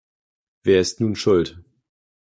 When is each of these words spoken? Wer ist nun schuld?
Wer 0.63 0.81
ist 0.81 0.99
nun 0.99 1.15
schuld? 1.15 1.63